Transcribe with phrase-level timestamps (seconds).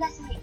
[0.00, 0.40] ださい。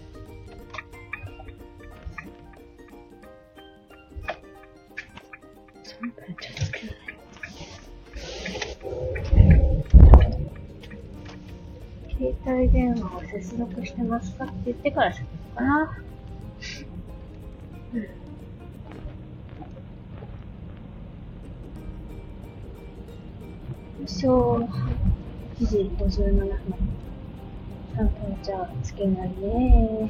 [12.18, 15.98] 携帯電話を接続してますかって言ってから喋るかな。
[17.94, 17.98] う
[24.02, 24.06] ん。
[24.06, 24.68] 正午
[25.60, 26.97] 8時57分。
[27.98, 30.08] 3分じゃつけないね。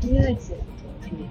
[0.00, 0.58] とりあえず、撮っ
[1.04, 1.28] てみる。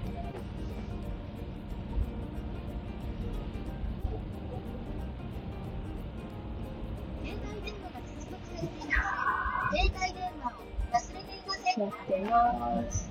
[9.72, 10.54] 携帯電話を
[10.92, 13.10] 忘れていませんやってます。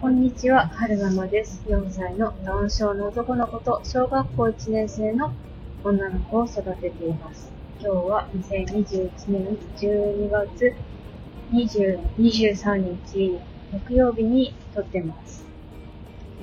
[0.00, 1.64] こんにちは、はるままです。
[1.66, 5.32] 4歳のダウン症の男の子と小学校1年生の
[5.82, 7.50] 女の子を育てています。
[7.80, 10.74] 今日は2021年12月
[11.52, 13.40] 23日
[13.72, 15.46] 木曜日に撮ってます。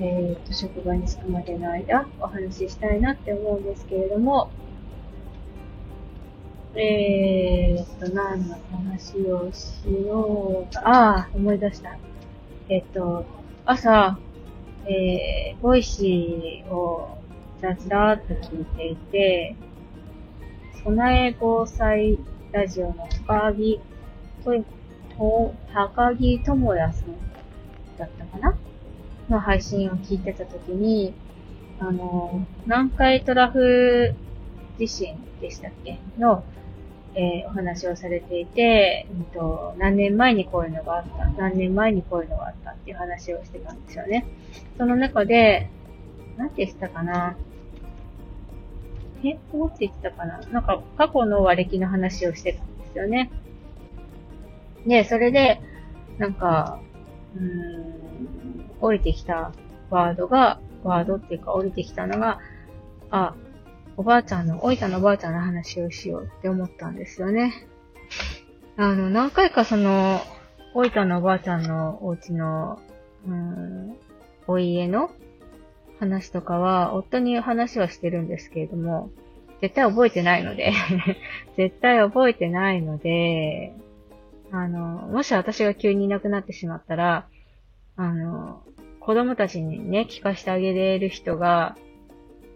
[0.00, 4.50] えー、と、職場に着くまでの間お話ししたいなって思うんですけれども、
[6.74, 10.80] えーと、何の話をしようか。
[10.84, 11.96] ああ、思い出した。
[12.68, 13.24] えっと、
[13.64, 14.18] 朝、
[14.84, 17.17] えー、ボイシーを
[17.60, 19.56] ざらーっと聞いていて、
[20.84, 22.18] 備え防災
[22.52, 23.80] ラジオの高木
[24.44, 27.06] と、高木智也さん
[27.98, 28.56] だったかな？
[29.28, 31.12] の配信を聞いてたときに、
[31.80, 34.14] あの、南海トラフ
[34.78, 35.98] 地震でしたっけ？
[36.18, 36.44] の、
[37.14, 44.24] えーお話をされていて、うんと、何年前にこういうのがあった、何年前にこういうのがあったっていう話をしてたんですよね。
[44.78, 45.68] その中で、
[46.36, 47.36] なんて言ってたかな？
[49.24, 50.40] え、どうって言ったかな？
[50.52, 53.30] なんか、過去の割歴の話をしてたんですよね。
[54.86, 55.60] で、それで、
[56.18, 56.80] なんか、
[57.36, 59.52] うーん、降りてきた
[59.90, 62.38] ワードが、ワードっていうか降りてきたのが、
[63.10, 63.34] あ、
[63.96, 67.52] おばあちゃんの、おいたのおばあちゃんの話をしようって思ったんですよね。
[68.76, 70.20] あの、何回かその、
[70.74, 72.78] おいたのおばあちゃんのお家の、
[73.26, 73.96] うん、
[74.46, 75.10] お家の
[76.00, 79.10] 話とかは、夫に話はしてるんですけれども、
[79.60, 80.72] 絶対覚えてないので、
[81.56, 83.72] 絶対覚えてないので、
[84.52, 87.26] あの、もし私が急にいなくなってしまったら、
[87.96, 88.62] あの、
[89.00, 91.76] 子供たちにね、聞かせてあげれる人が、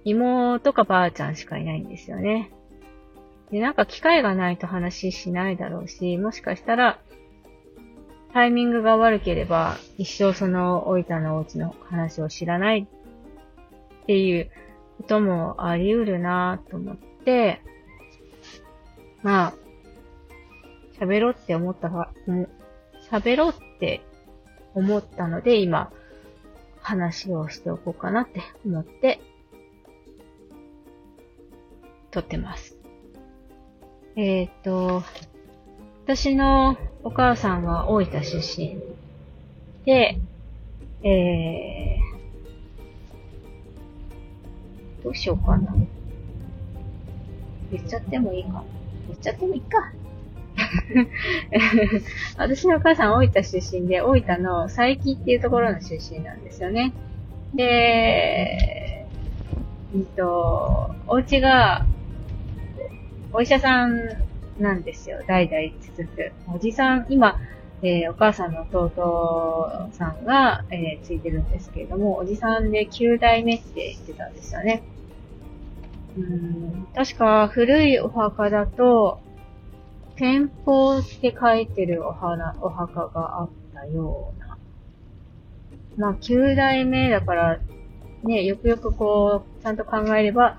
[0.04, 2.50] 妹かばあちゃんしかいないんですよね。
[3.50, 6.98] で、なんか機会がないと話しないだろうし、もしかしたら、
[8.32, 12.86] タイミングが悪ければ、一生その、おいたのお家の話を知らない
[14.02, 14.50] っていう
[14.98, 17.60] こともあり得るなと思って、
[19.22, 19.54] まあ、
[21.00, 21.88] 喋ろうって思った、
[23.10, 24.02] 喋ろうって
[24.74, 25.92] 思ったので、今、
[26.80, 29.20] 話をしておこうかなって思って、
[32.10, 32.76] 撮ってます。
[34.16, 35.02] えっ、と、
[36.04, 38.76] 私のお母さんは大分出身
[39.86, 40.18] で、
[41.02, 41.91] えー、
[45.02, 45.74] どうしようかな。
[47.70, 48.64] 言っちゃってもいいか。
[49.08, 49.92] 言っちゃってもいいか。
[52.36, 56.92] 私のお母さん大分出身で、大分の佐伯っていうところの出身なんですよね。
[57.54, 59.06] で、
[59.94, 61.86] うんと、お家が、
[63.32, 63.98] お医者さん
[64.58, 65.22] なんですよ。
[65.26, 66.32] 代々続く。
[66.54, 67.40] おじさん、今、
[67.82, 74.82] えーお母さんの弟さんが、えーついてるんですけれども、おじさんで9代目って言ってたんですよね。
[76.16, 79.20] うん、確か古いお墓だと、
[80.16, 84.58] 天保って書いてるお花、お墓があったような。
[85.96, 87.60] まあ、9代目だから、
[88.22, 90.58] ね、よくよくこう、ちゃんと考えれば、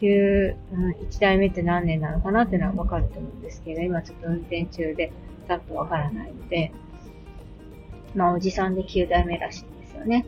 [0.00, 5.12] 9、うん、1代目って何年なのかなっていうのはわかると思うんですけど、今ちょっと運転中で、
[5.48, 6.72] ざっとわからないので、
[8.14, 10.24] まあ、おじさんで9代目らしいんですよね。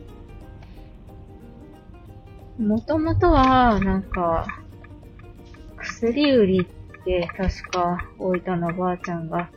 [2.59, 4.47] もともとは、なんか、
[5.77, 6.65] 薬売りっ
[7.03, 9.49] て確か大分のおばあちゃんが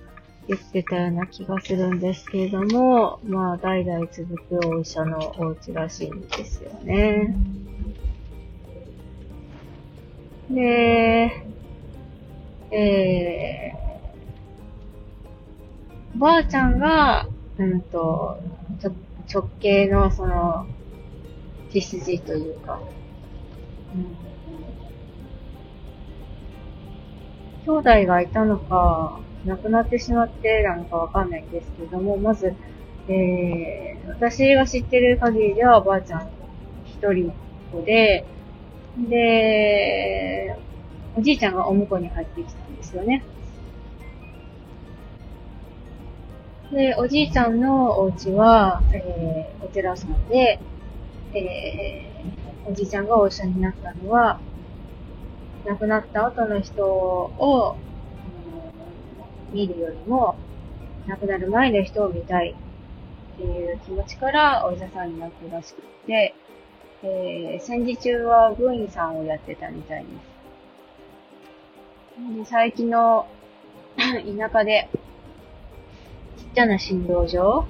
[0.46, 7.34] 言ってたような気がするんですけれども、まあ代々続くお医者のお家らしいんですよね。
[10.50, 11.42] で、
[12.70, 17.26] えー、ばあちゃんが、
[17.58, 18.38] うんと、
[19.32, 20.66] 直系のその、
[21.70, 22.80] 血筋というか、
[23.94, 24.30] うん
[27.66, 32.54] 兄弟がいたのか、亡くなってしまってなのかわかんないですけれども、まず、
[33.08, 36.30] えー、私が知ってる限りではおばあちゃん
[36.84, 37.34] 一人っ
[37.72, 38.24] 子で、
[39.08, 40.56] で、
[41.16, 43.24] おじいちゃんがお婿に入ってきたんですよね。
[46.72, 50.58] で、おじいちゃんのお家は、えー、お寺さんで、
[51.34, 54.40] えー、おじいちゃんがお医者になったのは、
[55.64, 57.76] 亡くなった後の人を、
[59.52, 60.36] うん、見るよりも、
[61.06, 66.34] 亡くなる前の人を見たいっていう気持ちからお医者さんになったらしくて、
[67.02, 70.40] えー、戦時中は軍医さんをやってたみたいです。
[72.36, 73.26] で最近の
[73.96, 74.88] 田舎で、
[76.36, 77.64] ちっちゃな診療所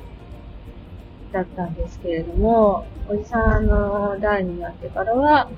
[1.33, 5.51] だったんですけれども、おじさんの代になってからは、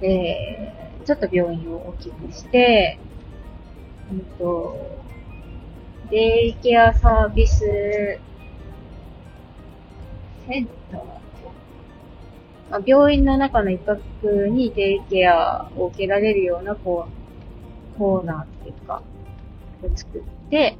[0.00, 2.98] えー、ちょっと病院を大きくして、
[4.12, 4.76] うんと、
[6.10, 8.20] デイケアサービスセ
[10.60, 11.18] ンター
[12.70, 14.02] まあ、病院の中の一角
[14.46, 17.08] にデイケアを受けられるような、こ
[17.94, 19.02] う、コーナーっていうか、
[19.82, 20.76] を作って、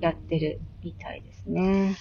[0.00, 0.60] やってる。
[0.84, 1.96] みたいですね。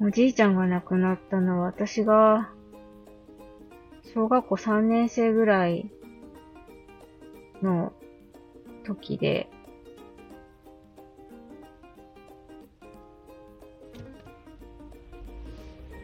[0.00, 2.50] おじいちゃんが亡くなったのは私が
[4.14, 5.90] 小学校3年生ぐらい
[7.62, 7.92] の
[8.84, 9.48] 時で、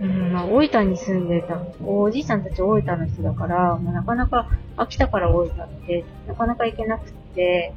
[0.01, 7.75] うん、まあ、大分に住んでた、おじいさんたち大分の人だから、まあ、なかなか、秋田から大分って、なかなか行けなくて、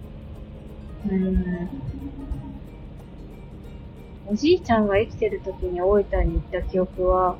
[1.05, 1.69] うん、
[4.27, 7.35] おじいちゃんが生きてる時に大分に行った記憶は、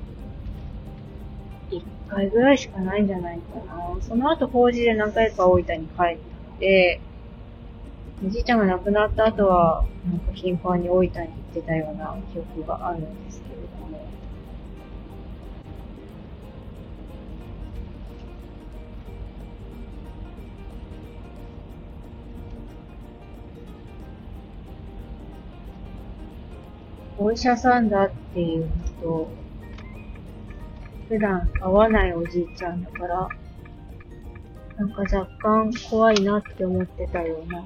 [1.72, 4.02] 一回ぐらいしかないんじゃないかな。
[4.02, 6.18] その後、法事で何回か大分に帰っ
[6.60, 7.00] て、
[8.26, 14.06] おじいちゃんが亡くなった後は、なんか頻繁に大分に行ってたような記憶があるんですけれども。
[27.18, 28.72] お医者さんだっていうの
[29.02, 29.28] と、
[31.10, 33.28] 普段会わないおじいちゃんだから、
[34.78, 37.64] なんか若干怖いなって思ってたような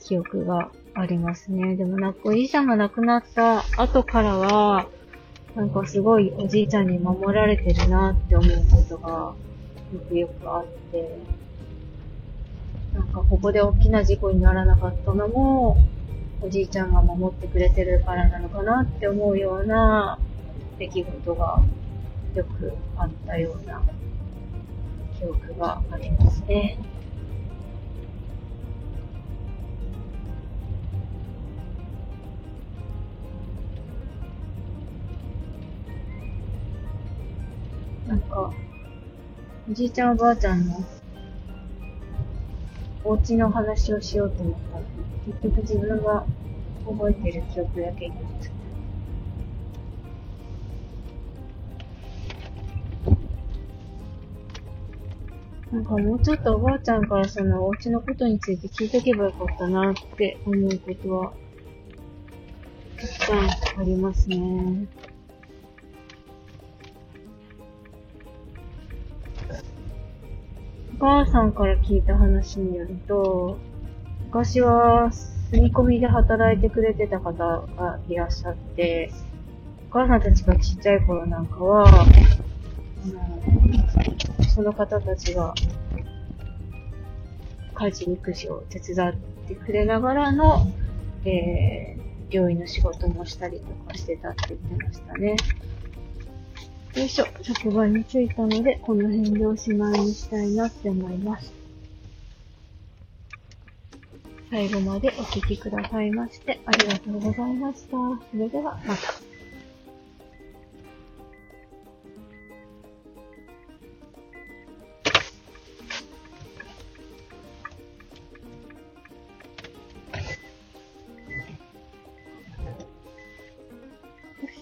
[0.00, 1.76] 記憶がありますね。
[1.76, 4.88] でもなんかおじいちゃんが亡くなった後からは、
[5.54, 9.34] なんかすごいおじいちゃんに守られてるなって思うことが
[9.92, 11.18] よくよくあって、
[12.94, 15.76] なんかここで大きな事故にならなかったのも、
[16.40, 20.18] おじいちゃんが守ってくれてるからなのかなって思うような
[20.78, 21.60] 出来事が
[22.34, 23.82] よくあったような
[25.18, 26.78] 記憶がありますね。
[38.06, 38.52] なんか、
[39.68, 40.82] おじいちゃんおばあちゃんの
[43.04, 44.84] お家の話をしようと思ったら、
[45.28, 46.24] 結局自分が
[46.86, 48.52] 覚えてる記憶だけになっちゃっ
[55.70, 55.76] た。
[55.76, 61.32] なんかもうちょっとおばあちゃんからそのお家のことについて聞いとけばよかったなって思うことは、
[62.96, 63.40] たくさん
[63.80, 64.86] ありますね。
[70.96, 73.58] お母さんから聞いた話によると、
[74.28, 79.10] 昔は住み込みで働いてくれてた方がいらっしゃって、
[79.90, 82.04] お母さんたちがちっちゃい頃なんかは、あ
[83.06, 85.54] の、その方たちが、
[87.72, 89.14] 家事育児を手伝っ
[89.48, 90.66] てくれながらの、
[91.24, 95.36] えー、病院の仕事もしたりとかしてたって言ってましたね。
[96.96, 101.57] よいしょ、職場に着いたので、この辺でおしまいにしたいなって思います。
[104.50, 107.90] 最後までお聴きくださいまして、ありがとうございました。
[107.90, 109.28] それでは、また。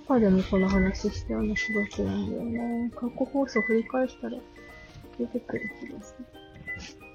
[0.07, 2.91] かでもこの話したような気がするんだよね。
[2.95, 4.39] 過去放送振り返したら
[5.19, 7.06] 出てくる気がする。